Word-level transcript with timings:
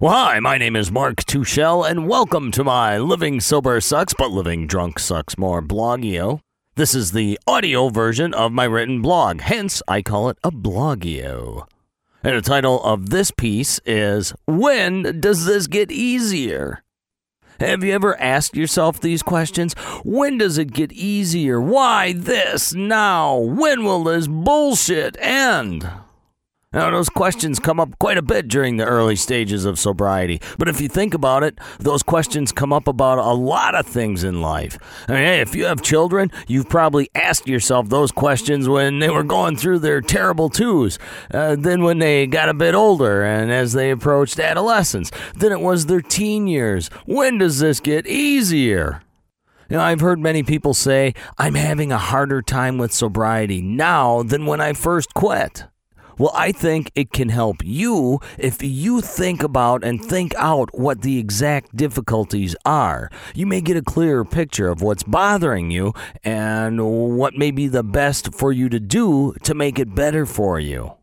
Well, 0.00 0.14
hi, 0.14 0.40
my 0.40 0.56
name 0.56 0.76
is 0.76 0.90
Mark 0.90 1.16
Tuschel, 1.16 1.86
and 1.86 2.08
welcome 2.08 2.50
to 2.52 2.64
my 2.64 2.96
Living 2.96 3.38
Sober 3.38 3.82
Sucks, 3.82 4.14
but 4.14 4.30
Living 4.30 4.66
Drunk 4.66 4.98
Sucks 4.98 5.36
More 5.36 5.60
blogio. 5.60 6.40
This 6.74 6.94
is 6.94 7.12
the 7.12 7.38
audio 7.46 7.90
version 7.90 8.32
of 8.32 8.50
my 8.50 8.64
written 8.64 9.02
blog, 9.02 9.42
hence, 9.42 9.82
I 9.86 10.00
call 10.00 10.30
it 10.30 10.38
a 10.42 10.50
blogio. 10.50 11.66
And 12.24 12.34
the 12.34 12.40
title 12.40 12.82
of 12.82 13.10
this 13.10 13.30
piece 13.30 13.78
is 13.84 14.32
When 14.46 15.20
Does 15.20 15.44
This 15.44 15.66
Get 15.66 15.90
Easier? 15.90 16.82
Have 17.58 17.84
you 17.84 17.92
ever 17.92 18.18
asked 18.18 18.56
yourself 18.56 19.02
these 19.02 19.22
questions? 19.22 19.74
When 20.02 20.38
does 20.38 20.56
it 20.56 20.72
get 20.72 20.92
easier? 20.92 21.60
Why 21.60 22.14
this 22.14 22.72
now? 22.72 23.36
When 23.36 23.84
will 23.84 24.04
this 24.04 24.28
bullshit 24.28 25.18
end? 25.20 25.86
Now, 26.72 26.88
those 26.88 27.08
questions 27.08 27.58
come 27.58 27.80
up 27.80 27.98
quite 27.98 28.16
a 28.16 28.22
bit 28.22 28.46
during 28.46 28.76
the 28.76 28.84
early 28.84 29.16
stages 29.16 29.64
of 29.64 29.76
sobriety. 29.76 30.40
But 30.56 30.68
if 30.68 30.80
you 30.80 30.86
think 30.86 31.14
about 31.14 31.42
it, 31.42 31.58
those 31.80 32.04
questions 32.04 32.52
come 32.52 32.72
up 32.72 32.86
about 32.86 33.18
a 33.18 33.32
lot 33.32 33.74
of 33.74 33.86
things 33.86 34.22
in 34.22 34.40
life. 34.40 34.78
I 35.08 35.12
mean, 35.12 35.22
hey, 35.24 35.40
if 35.40 35.56
you 35.56 35.64
have 35.64 35.82
children, 35.82 36.30
you've 36.46 36.68
probably 36.68 37.10
asked 37.12 37.48
yourself 37.48 37.88
those 37.88 38.12
questions 38.12 38.68
when 38.68 39.00
they 39.00 39.10
were 39.10 39.24
going 39.24 39.56
through 39.56 39.80
their 39.80 40.00
terrible 40.00 40.48
twos. 40.48 40.96
Uh, 41.34 41.56
then 41.58 41.82
when 41.82 41.98
they 41.98 42.28
got 42.28 42.48
a 42.48 42.54
bit 42.54 42.76
older 42.76 43.24
and 43.24 43.50
as 43.50 43.72
they 43.72 43.90
approached 43.90 44.38
adolescence. 44.38 45.10
Then 45.34 45.50
it 45.50 45.60
was 45.60 45.86
their 45.86 46.00
teen 46.00 46.46
years. 46.46 46.86
When 47.04 47.38
does 47.38 47.58
this 47.58 47.80
get 47.80 48.06
easier? 48.06 49.02
You 49.68 49.78
know, 49.78 49.82
I've 49.82 50.00
heard 50.00 50.20
many 50.20 50.44
people 50.44 50.74
say, 50.74 51.14
I'm 51.36 51.56
having 51.56 51.90
a 51.90 51.98
harder 51.98 52.42
time 52.42 52.78
with 52.78 52.92
sobriety 52.92 53.60
now 53.60 54.22
than 54.22 54.46
when 54.46 54.60
I 54.60 54.72
first 54.72 55.14
quit. 55.14 55.64
Well, 56.18 56.32
I 56.34 56.52
think 56.52 56.90
it 56.94 57.12
can 57.12 57.28
help 57.28 57.64
you 57.64 58.20
if 58.38 58.62
you 58.62 59.00
think 59.00 59.42
about 59.42 59.84
and 59.84 60.04
think 60.04 60.34
out 60.36 60.70
what 60.78 61.02
the 61.02 61.18
exact 61.18 61.76
difficulties 61.76 62.54
are. 62.64 63.10
You 63.34 63.46
may 63.46 63.60
get 63.60 63.76
a 63.76 63.82
clearer 63.82 64.24
picture 64.24 64.68
of 64.68 64.82
what's 64.82 65.02
bothering 65.02 65.70
you 65.70 65.92
and 66.22 66.80
what 67.16 67.34
may 67.36 67.50
be 67.50 67.68
the 67.68 67.82
best 67.82 68.34
for 68.34 68.52
you 68.52 68.68
to 68.68 68.80
do 68.80 69.34
to 69.42 69.54
make 69.54 69.78
it 69.78 69.94
better 69.94 70.26
for 70.26 70.60
you. 70.60 70.94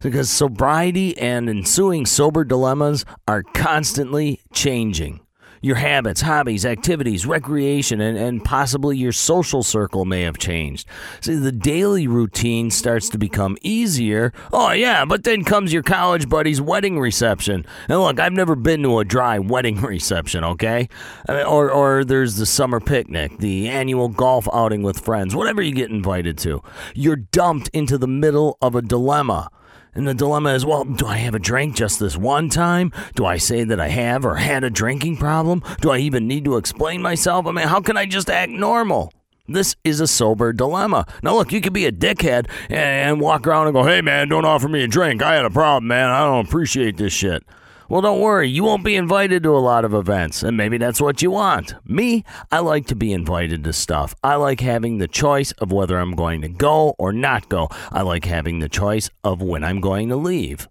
Because 0.00 0.30
sobriety 0.30 1.16
and 1.18 1.48
ensuing 1.48 2.06
sober 2.06 2.44
dilemmas 2.44 3.04
are 3.26 3.42
constantly 3.42 4.40
changing 4.52 5.20
your 5.60 5.76
habits, 5.76 6.22
hobbies, 6.22 6.64
activities, 6.64 7.26
recreation, 7.26 8.00
and, 8.00 8.16
and 8.16 8.44
possibly 8.44 8.96
your 8.96 9.12
social 9.12 9.62
circle 9.62 10.04
may 10.04 10.22
have 10.22 10.38
changed. 10.38 10.86
See, 11.20 11.34
the 11.34 11.52
daily 11.52 12.06
routine 12.06 12.70
starts 12.70 13.08
to 13.10 13.18
become 13.18 13.58
easier. 13.62 14.32
Oh, 14.52 14.72
yeah, 14.72 15.04
but 15.04 15.24
then 15.24 15.44
comes 15.44 15.72
your 15.72 15.82
college 15.82 16.28
buddy's 16.28 16.60
wedding 16.60 16.98
reception. 16.98 17.66
And 17.88 18.00
look, 18.00 18.18
I've 18.18 18.32
never 18.32 18.56
been 18.56 18.82
to 18.82 18.98
a 18.98 19.04
dry 19.04 19.38
wedding 19.50 19.80
reception, 19.80 20.44
okay? 20.44 20.88
Or, 21.28 21.70
or 21.70 22.04
there's 22.04 22.36
the 22.36 22.46
summer 22.46 22.80
picnic, 22.80 23.38
the 23.38 23.68
annual 23.68 24.08
golf 24.08 24.48
outing 24.52 24.82
with 24.82 25.00
friends, 25.00 25.34
whatever 25.34 25.60
you 25.60 25.72
get 25.72 25.90
invited 25.90 26.38
to. 26.38 26.62
You're 26.94 27.16
dumped 27.16 27.68
into 27.68 27.98
the 27.98 28.08
middle 28.08 28.56
of 28.62 28.74
a 28.74 28.82
dilemma. 28.82 29.50
And 29.94 30.06
the 30.06 30.14
dilemma 30.14 30.54
is 30.54 30.64
well, 30.64 30.84
do 30.84 31.06
I 31.06 31.16
have 31.16 31.34
a 31.34 31.38
drink 31.38 31.76
just 31.76 31.98
this 31.98 32.16
one 32.16 32.48
time? 32.48 32.92
Do 33.14 33.26
I 33.26 33.38
say 33.38 33.64
that 33.64 33.80
I 33.80 33.88
have 33.88 34.24
or 34.24 34.36
had 34.36 34.64
a 34.64 34.70
drinking 34.70 35.16
problem? 35.16 35.62
Do 35.80 35.90
I 35.90 35.98
even 35.98 36.28
need 36.28 36.44
to 36.44 36.56
explain 36.56 37.02
myself? 37.02 37.46
I 37.46 37.52
mean, 37.52 37.66
how 37.66 37.80
can 37.80 37.96
I 37.96 38.06
just 38.06 38.30
act 38.30 38.52
normal? 38.52 39.12
This 39.48 39.74
is 39.82 39.98
a 40.00 40.06
sober 40.06 40.52
dilemma. 40.52 41.06
Now, 41.24 41.34
look, 41.34 41.52
you 41.52 41.60
could 41.60 41.72
be 41.72 41.86
a 41.86 41.92
dickhead 41.92 42.48
and 42.68 43.20
walk 43.20 43.48
around 43.48 43.66
and 43.66 43.74
go, 43.74 43.82
hey, 43.82 44.00
man, 44.00 44.28
don't 44.28 44.44
offer 44.44 44.68
me 44.68 44.84
a 44.84 44.86
drink. 44.86 45.22
I 45.22 45.34
had 45.34 45.44
a 45.44 45.50
problem, 45.50 45.88
man. 45.88 46.08
I 46.08 46.20
don't 46.20 46.46
appreciate 46.46 46.96
this 46.96 47.12
shit. 47.12 47.42
Well, 47.90 48.02
don't 48.02 48.20
worry, 48.20 48.48
you 48.48 48.62
won't 48.62 48.84
be 48.84 48.94
invited 48.94 49.42
to 49.42 49.50
a 49.50 49.58
lot 49.58 49.84
of 49.84 49.94
events, 49.94 50.44
and 50.44 50.56
maybe 50.56 50.78
that's 50.78 51.00
what 51.00 51.22
you 51.22 51.32
want. 51.32 51.74
Me, 51.84 52.24
I 52.52 52.60
like 52.60 52.86
to 52.86 52.94
be 52.94 53.12
invited 53.12 53.64
to 53.64 53.72
stuff. 53.72 54.14
I 54.22 54.36
like 54.36 54.60
having 54.60 54.98
the 54.98 55.08
choice 55.08 55.50
of 55.58 55.72
whether 55.72 55.98
I'm 55.98 56.14
going 56.14 56.40
to 56.42 56.48
go 56.48 56.94
or 57.00 57.12
not 57.12 57.48
go. 57.48 57.68
I 57.90 58.02
like 58.02 58.26
having 58.26 58.60
the 58.60 58.68
choice 58.68 59.10
of 59.24 59.42
when 59.42 59.64
I'm 59.64 59.80
going 59.80 60.08
to 60.10 60.14
leave. 60.14 60.68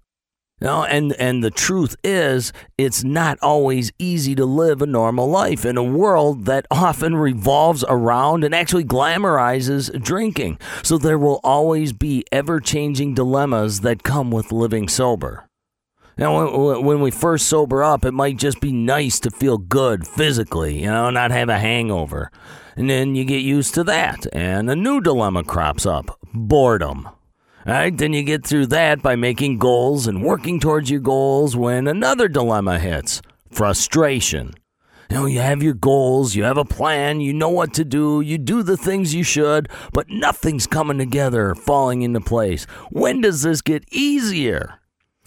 No, 0.61 0.85
and 0.85 1.11
and 1.19 1.43
the 1.43 1.51
truth 1.51 1.97
is, 2.05 2.53
it's 2.77 3.03
not 3.03 3.37
always 3.41 3.91
easy 3.99 4.33
to 4.35 4.45
live 4.45 4.81
a 4.81 4.85
normal 4.85 5.29
life 5.29 5.65
in 5.65 5.75
a 5.75 5.83
world 5.83 6.45
that 6.45 6.67
often 6.71 7.17
revolves 7.17 7.83
around 7.89 8.45
and 8.45 8.55
actually 8.55 8.85
glamorizes 8.85 9.91
drinking. 10.01 10.57
So 10.83 10.97
there 10.97 11.19
will 11.19 11.41
always 11.43 11.91
be 11.91 12.23
ever-changing 12.31 13.15
dilemmas 13.15 13.81
that 13.81 14.03
come 14.03 14.31
with 14.31 14.53
living 14.53 14.87
sober. 14.87 15.48
Now, 16.19 16.81
when 16.81 16.99
we 16.99 17.11
first 17.11 17.47
sober 17.47 17.81
up, 17.81 18.03
it 18.03 18.11
might 18.11 18.35
just 18.35 18.59
be 18.59 18.73
nice 18.73 19.21
to 19.21 19.31
feel 19.31 19.57
good 19.57 20.05
physically, 20.05 20.81
you 20.81 20.87
know, 20.87 21.09
not 21.09 21.31
have 21.31 21.47
a 21.47 21.57
hangover. 21.57 22.29
And 22.75 22.89
then 22.89 23.15
you 23.15 23.23
get 23.23 23.41
used 23.41 23.73
to 23.75 23.85
that, 23.85 24.27
and 24.33 24.69
a 24.69 24.75
new 24.75 24.99
dilemma 24.99 25.45
crops 25.45 25.85
up 25.85 26.19
boredom. 26.33 27.05
All 27.05 27.13
right, 27.73 27.97
then 27.97 28.11
you 28.11 28.23
get 28.23 28.45
through 28.45 28.65
that 28.65 29.01
by 29.01 29.15
making 29.15 29.59
goals 29.59 30.07
and 30.07 30.21
working 30.21 30.59
towards 30.59 30.91
your 30.91 30.99
goals 30.99 31.55
when 31.55 31.87
another 31.87 32.27
dilemma 32.27 32.79
hits 32.79 33.21
frustration. 33.49 34.55
You 35.09 35.15
know, 35.15 35.25
you 35.25 35.39
have 35.39 35.63
your 35.63 35.73
goals, 35.73 36.35
you 36.35 36.43
have 36.43 36.57
a 36.57 36.65
plan, 36.65 37.21
you 37.21 37.33
know 37.33 37.49
what 37.49 37.73
to 37.75 37.85
do, 37.85 38.19
you 38.19 38.37
do 38.37 38.61
the 38.61 38.75
things 38.75 39.15
you 39.15 39.23
should, 39.23 39.69
but 39.93 40.09
nothing's 40.09 40.67
coming 40.67 40.97
together, 40.97 41.55
falling 41.55 42.01
into 42.01 42.19
place. 42.19 42.65
When 42.89 43.21
does 43.21 43.41
this 43.43 43.61
get 43.61 43.85
easier? 43.89 44.78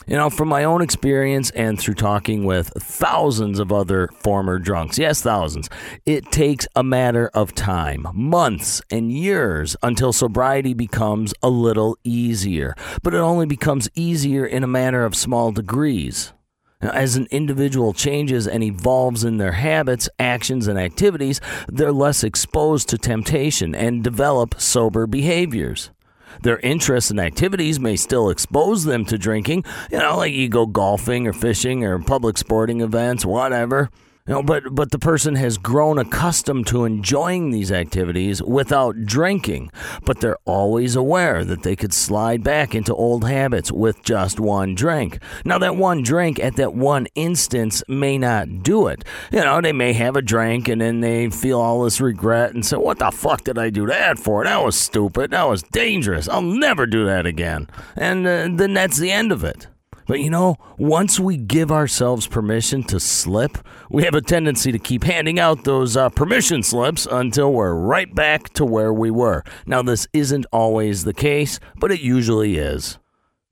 You 0.07 0.17
know, 0.17 0.31
from 0.31 0.49
my 0.49 0.65
own 0.65 0.83
experience 0.83 1.51
and 1.51 1.79
through 1.79 1.95
talking 1.95 2.45
with 2.45 2.73
thousands 2.77 3.59
of 3.59 3.73
other 3.73 4.09
former 4.09 4.59
drunks, 4.59 4.99
yes, 4.99 5.23
thousands, 5.23 5.71
it 6.05 6.31
takes 6.33 6.67
a 6.75 6.83
matter 6.83 7.31
of 7.35 7.55
time, 7.55 8.07
months 8.13 8.83
and 8.91 9.13
years 9.13 9.77
until 9.83 10.13
sobriety 10.13 10.75
becomes 10.75 11.35
a 11.43 11.49
little 11.49 11.97
easier. 12.03 12.75
But 13.03 13.15
it 13.15 13.19
only 13.19 13.47
becomes 13.47 13.89
easier 13.95 14.45
in 14.45 14.65
a 14.65 14.69
matter 14.69 15.05
of 15.05 15.15
small 15.15 15.53
degrees. 15.53 16.33
Now, 16.81 16.91
as 16.91 17.15
an 17.15 17.29
individual 17.31 17.93
changes 17.93 18.49
and 18.49 18.65
evolves 18.65 19.23
in 19.23 19.37
their 19.37 19.53
habits, 19.53 20.09
actions, 20.19 20.67
and 20.67 20.79
activities, 20.81 21.41
they're 21.69 21.93
less 21.93 22.25
exposed 22.25 22.89
to 22.89 22.99
temptation 22.99 23.73
and 23.73 24.03
develop 24.03 24.61
sober 24.61 25.07
behaviors. 25.07 25.91
Their 26.41 26.59
interests 26.61 27.11
and 27.11 27.21
activities 27.21 27.79
may 27.79 27.97
still 27.97 28.31
expose 28.31 28.85
them 28.85 29.05
to 29.07 29.19
drinking, 29.19 29.65
you 29.91 29.99
know, 29.99 30.17
like 30.17 30.33
you 30.33 30.49
go 30.49 30.67
golfing 30.67 31.27
or 31.27 31.33
fishing 31.33 31.85
or 31.85 31.99
public 31.99 32.39
sporting 32.39 32.81
events, 32.81 33.25
whatever. 33.25 33.91
You 34.25 34.35
know, 34.35 34.43
but 34.45 34.73
but 34.73 34.93
the 34.93 35.01
person 35.01 35.35
has 35.35 35.59
grown 35.59 35.99
accustomed 35.99 36.69
to 36.69 36.85
enjoying 36.85 37.51
these 37.51 37.73
activities 37.73 38.41
without 38.41 39.05
drinking, 39.05 39.73
but 40.05 40.21
they're 40.21 40.39
always 40.45 40.95
aware 40.95 41.45
that 41.45 41.65
they 41.65 41.75
could 41.75 41.93
slide 41.93 42.45
back 42.45 42.73
into 42.73 42.95
old 42.95 43.25
habits 43.25 43.73
with 43.73 44.05
just 44.05 44.39
one 44.39 44.77
drink. 44.77 45.19
Now 45.45 45.59
that 45.59 45.75
one 45.75 46.03
drink 46.03 46.39
at 46.39 46.55
that 46.55 46.73
one 46.73 47.09
instance 47.17 47.83
may 47.89 48.17
not 48.17 48.63
do 48.63 48.87
it. 48.87 49.05
You 49.33 49.41
know, 49.41 49.61
they 49.61 49.73
may 49.73 49.93
have 49.95 50.15
a 50.15 50.23
drink 50.23 50.69
and 50.69 50.81
then 50.81 51.01
they 51.01 51.29
feel 51.29 51.59
all 51.59 51.83
this 51.83 52.01
regret 52.01 52.55
and 52.55 52.65
say, 52.65 52.77
"What 52.77 53.01
the 53.01 53.11
fuck 53.11 53.43
did 53.43 53.59
I 53.59 53.71
do 53.71 53.87
that 53.87 54.21
for? 54.21 54.45
That 54.45 54.65
was 54.65 54.77
stupid. 54.77 55.33
That 55.33 55.49
was 55.49 55.65
dangerous. 55.65 56.29
I'll 56.29 56.43
never 56.43 56.87
do 56.87 57.05
that 57.07 57.27
again." 57.27 57.67
And 57.97 58.25
uh, 58.25 58.49
then 58.53 58.73
that's 58.73 58.99
the 58.99 59.11
end 59.11 59.33
of 59.33 59.43
it. 59.43 59.67
But 60.13 60.21
you 60.21 60.29
know, 60.29 60.59
once 60.77 61.19
we 61.19 61.39
give 61.39 61.73
ourselves 61.73 62.27
permission 62.27 62.83
to 62.83 63.01
slip, 63.01 63.57
we 63.89 64.03
have 64.03 64.15
a 64.15 64.21
tendency 64.21 64.71
to 64.71 64.79
keep 64.79 65.05
handing 65.05 65.39
out 65.39 65.65
those 65.65 65.97
uh, 65.97 66.11
permission 66.11 66.63
slips 66.63 67.09
until 67.11 67.51
we're 67.51 67.73
right 67.73 68.15
back 68.15 68.51
to 68.51 68.67
where 68.67 68.93
we 68.93 69.11
were. 69.11 69.43
Now, 69.65 69.81
this 69.81 70.07
isn't 70.13 70.45
always 70.53 71.05
the 71.05 71.15
case, 71.15 71.61
but 71.77 71.91
it 71.91 72.03
usually 72.03 72.59
is. 72.59 72.99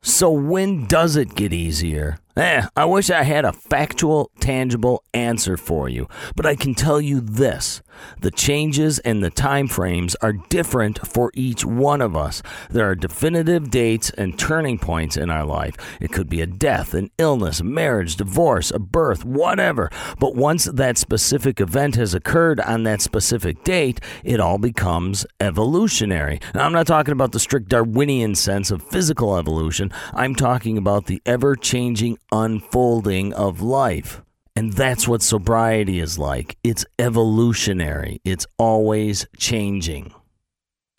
So, 0.03 0.31
when 0.31 0.85
does 0.85 1.17
it 1.17 1.35
get 1.35 1.55
easier? 1.55 2.19
Eh, 2.41 2.67
I 2.75 2.87
wish 2.87 3.11
I 3.11 3.25
had 3.25 3.45
a 3.45 3.53
factual, 3.53 4.31
tangible 4.41 5.05
answer 5.13 5.59
for 5.59 5.91
you, 5.91 6.09
but 6.35 6.47
I 6.47 6.57
can 6.57 6.75
tell 6.75 6.99
you 6.99 7.21
this. 7.21 7.83
The 8.21 8.31
changes 8.31 8.99
and 9.01 9.23
the 9.23 9.31
time 9.31 9.69
frames 9.69 10.15
are 10.23 10.33
different 10.33 11.07
for 11.07 11.31
each 11.35 11.65
one 11.65 12.01
of 12.01 12.17
us. 12.17 12.43
There 12.71 12.89
are 12.89 12.95
definitive 12.95 13.71
dates 13.71 14.11
and 14.11 14.39
turning 14.39 14.79
points 14.79 15.17
in 15.17 15.31
our 15.31 15.45
life. 15.45 15.77
It 16.01 16.13
could 16.13 16.29
be 16.29 16.41
a 16.41 16.47
death, 16.47 16.95
an 16.95 17.11
illness, 17.19 17.61
a 17.61 17.65
marriage, 17.65 18.17
divorce, 18.17 18.71
a 18.71 18.79
birth, 18.79 19.25
whatever. 19.25 19.91
But 20.19 20.35
once 20.35 20.65
that 20.65 20.99
specific 20.99 21.61
event 21.61 21.97
has 21.97 22.15
occurred 22.15 22.61
on 22.61 22.85
that 22.85 23.03
specific 23.03 23.65
date, 23.65 24.01
it 24.25 24.41
all 24.41 24.59
becomes 24.59 25.27
evolutionary. 25.41 26.41
Now, 26.55 26.65
I'm 26.65 26.73
not 26.73 26.87
talking 26.87 27.13
about 27.13 27.33
the 27.33 27.41
strict 27.41 27.69
Darwinian 27.69 28.35
sense 28.35 28.71
of 28.71 28.83
physical 28.83 29.37
evolution. 29.37 29.93
I'm 30.15 30.35
talking 30.35 30.79
about 30.79 31.07
the 31.07 31.21
ever 31.27 31.57
changing 31.57 32.19
unfolding 32.33 33.33
of 33.35 33.61
life. 33.61 34.23
And 34.57 34.73
that's 34.73 35.07
what 35.09 35.23
sobriety 35.23 36.01
is 36.01 36.19
like. 36.19 36.57
It's 36.63 36.85
evolutionary, 36.99 38.21
it's 38.25 38.47
always 38.59 39.27
changing. 39.37 40.13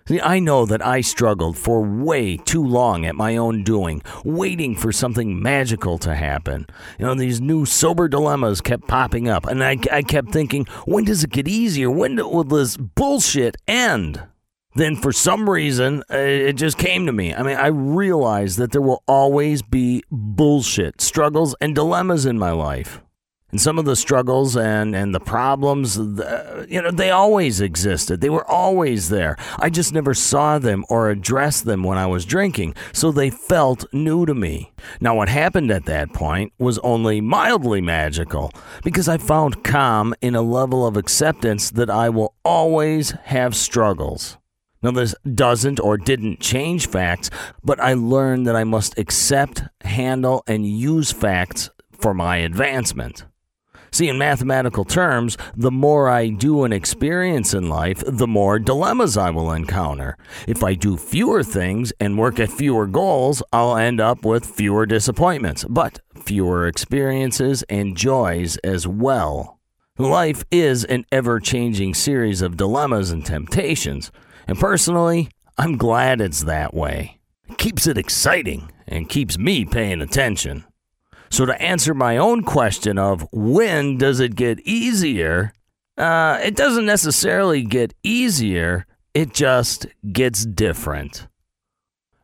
See, 0.07 0.19
I 0.19 0.39
know 0.39 0.65
that 0.65 0.83
I 0.85 1.01
struggled 1.01 1.57
for 1.57 1.81
way 1.81 2.35
too 2.35 2.63
long 2.65 3.05
at 3.05 3.15
my 3.15 3.37
own 3.37 3.63
doing, 3.63 4.01
waiting 4.25 4.75
for 4.75 4.91
something 4.91 5.41
magical 5.41 5.97
to 5.99 6.15
happen. 6.15 6.65
You 6.97 7.05
know, 7.05 7.13
these 7.13 7.39
new 7.39 7.65
sober 7.65 8.07
dilemmas 8.07 8.61
kept 8.61 8.87
popping 8.87 9.29
up, 9.29 9.45
and 9.45 9.63
I, 9.63 9.77
I 9.91 10.01
kept 10.01 10.31
thinking, 10.31 10.65
when 10.85 11.05
does 11.05 11.23
it 11.23 11.29
get 11.29 11.47
easier? 11.47 11.89
When 11.91 12.15
will 12.15 12.43
this 12.43 12.77
bullshit 12.77 13.57
end? 13.67 14.23
Then, 14.73 14.95
for 14.95 15.11
some 15.11 15.49
reason, 15.49 16.03
uh, 16.09 16.17
it 16.17 16.53
just 16.53 16.77
came 16.77 17.05
to 17.05 17.11
me. 17.11 17.33
I 17.33 17.43
mean, 17.43 17.57
I 17.57 17.67
realized 17.67 18.57
that 18.57 18.71
there 18.71 18.81
will 18.81 19.03
always 19.07 19.61
be 19.61 20.03
bullshit, 20.09 21.01
struggles, 21.01 21.55
and 21.59 21.75
dilemmas 21.75 22.25
in 22.25 22.39
my 22.39 22.51
life. 22.51 23.01
And 23.51 23.59
some 23.59 23.77
of 23.77 23.83
the 23.83 23.97
struggles 23.97 24.55
and, 24.55 24.95
and 24.95 25.13
the 25.13 25.19
problems, 25.19 25.97
you 25.97 26.81
know, 26.81 26.89
they 26.89 27.11
always 27.11 27.59
existed. 27.59 28.21
They 28.21 28.29
were 28.29 28.49
always 28.49 29.09
there. 29.09 29.35
I 29.59 29.69
just 29.69 29.93
never 29.93 30.13
saw 30.13 30.57
them 30.57 30.85
or 30.89 31.09
addressed 31.09 31.65
them 31.65 31.83
when 31.83 31.97
I 31.97 32.07
was 32.07 32.23
drinking, 32.23 32.75
so 32.93 33.11
they 33.11 33.29
felt 33.29 33.83
new 33.93 34.25
to 34.25 34.33
me. 34.33 34.71
Now, 35.01 35.15
what 35.15 35.27
happened 35.27 35.69
at 35.69 35.85
that 35.85 36.13
point 36.13 36.53
was 36.59 36.79
only 36.79 37.19
mildly 37.19 37.81
magical 37.81 38.53
because 38.85 39.09
I 39.09 39.17
found 39.17 39.65
calm 39.65 40.15
in 40.21 40.33
a 40.33 40.41
level 40.41 40.87
of 40.87 40.95
acceptance 40.95 41.71
that 41.71 41.89
I 41.89 42.07
will 42.07 42.33
always 42.45 43.11
have 43.25 43.53
struggles. 43.53 44.37
Now, 44.83 44.91
this 44.91 45.13
doesn't 45.33 45.79
or 45.79 45.97
didn't 45.97 46.39
change 46.39 46.87
facts, 46.87 47.29
but 47.63 47.79
I 47.79 47.93
learned 47.93 48.47
that 48.47 48.55
I 48.55 48.63
must 48.63 48.97
accept, 48.97 49.63
handle, 49.81 50.43
and 50.47 50.65
use 50.65 51.11
facts 51.11 51.69
for 51.91 52.13
my 52.13 52.37
advancement. 52.37 53.25
See, 53.93 54.07
in 54.07 54.17
mathematical 54.17 54.85
terms, 54.85 55.37
the 55.53 55.69
more 55.69 56.07
I 56.07 56.29
do 56.29 56.63
and 56.63 56.73
experience 56.73 57.53
in 57.53 57.67
life, 57.67 58.01
the 58.07 58.27
more 58.27 58.57
dilemmas 58.57 59.17
I 59.17 59.31
will 59.31 59.51
encounter. 59.51 60.17
If 60.47 60.63
I 60.63 60.75
do 60.75 60.95
fewer 60.95 61.43
things 61.43 61.91
and 61.99 62.17
work 62.17 62.39
at 62.39 62.49
fewer 62.49 62.87
goals, 62.87 63.43
I'll 63.51 63.75
end 63.75 63.99
up 63.99 64.23
with 64.23 64.45
fewer 64.45 64.85
disappointments, 64.85 65.65
but 65.65 65.99
fewer 66.15 66.67
experiences 66.67 67.63
and 67.63 67.97
joys 67.97 68.55
as 68.57 68.87
well. 68.87 69.59
Life 69.97 70.45
is 70.49 70.85
an 70.85 71.05
ever 71.11 71.41
changing 71.41 71.93
series 71.93 72.41
of 72.41 72.55
dilemmas 72.55 73.11
and 73.11 73.25
temptations, 73.25 74.09
and 74.51 74.59
personally, 74.59 75.29
I'm 75.57 75.77
glad 75.77 76.19
it's 76.19 76.43
that 76.43 76.73
way. 76.73 77.21
It 77.47 77.57
keeps 77.57 77.87
it 77.87 77.97
exciting 77.97 78.69
and 78.85 79.07
keeps 79.07 79.37
me 79.37 79.63
paying 79.63 80.01
attention. 80.01 80.65
So, 81.29 81.45
to 81.45 81.61
answer 81.61 81.93
my 81.93 82.17
own 82.17 82.43
question 82.43 82.97
of 82.97 83.25
when 83.31 83.97
does 83.97 84.19
it 84.19 84.35
get 84.35 84.59
easier, 84.67 85.53
uh, 85.97 86.37
it 86.43 86.57
doesn't 86.57 86.85
necessarily 86.85 87.63
get 87.63 87.93
easier, 88.03 88.85
it 89.13 89.33
just 89.33 89.85
gets 90.11 90.45
different. 90.45 91.27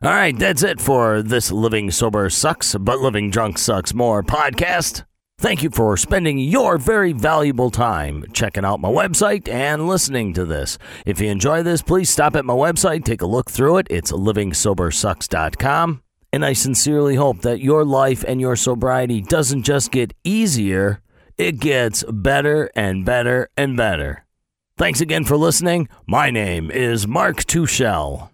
All 0.02 0.10
right, 0.10 0.38
that's 0.38 0.62
it 0.62 0.82
for 0.82 1.22
this 1.22 1.50
Living 1.50 1.90
Sober 1.90 2.28
Sucks, 2.28 2.74
but 2.74 2.98
Living 2.98 3.30
Drunk 3.30 3.56
Sucks 3.56 3.94
More 3.94 4.22
podcast. 4.22 5.04
Thank 5.40 5.62
you 5.62 5.70
for 5.70 5.96
spending 5.96 6.38
your 6.38 6.78
very 6.78 7.12
valuable 7.12 7.70
time 7.70 8.24
checking 8.32 8.64
out 8.64 8.80
my 8.80 8.88
website 8.88 9.48
and 9.48 9.86
listening 9.86 10.34
to 10.34 10.44
this. 10.44 10.78
If 11.06 11.20
you 11.20 11.30
enjoy 11.30 11.62
this, 11.62 11.80
please 11.80 12.10
stop 12.10 12.34
at 12.34 12.44
my 12.44 12.54
website, 12.54 13.04
take 13.04 13.22
a 13.22 13.26
look 13.26 13.48
through 13.48 13.76
it. 13.76 13.86
It's 13.88 14.10
livingsobersucks.com. 14.10 16.02
And 16.32 16.44
I 16.44 16.54
sincerely 16.54 17.14
hope 17.14 17.42
that 17.42 17.60
your 17.60 17.84
life 17.84 18.24
and 18.26 18.40
your 18.40 18.56
sobriety 18.56 19.20
doesn't 19.20 19.62
just 19.62 19.92
get 19.92 20.12
easier, 20.24 21.02
it 21.36 21.60
gets 21.60 22.02
better 22.10 22.68
and 22.74 23.04
better 23.04 23.48
and 23.56 23.76
better. 23.76 24.24
Thanks 24.76 25.00
again 25.00 25.22
for 25.22 25.36
listening. 25.36 25.88
My 26.04 26.30
name 26.30 26.68
is 26.68 27.06
Mark 27.06 27.44
Tuschel. 27.44 28.30